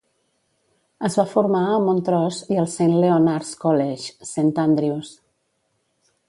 [1.09, 5.13] Es va formar a Montrose i al Saint Leonard's College, Saint Andrews.